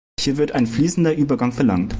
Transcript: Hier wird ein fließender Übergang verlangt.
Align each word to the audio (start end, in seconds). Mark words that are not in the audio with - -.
Hier 0.19 0.37
wird 0.37 0.53
ein 0.53 0.65
fließender 0.65 1.15
Übergang 1.15 1.51
verlangt. 1.51 1.89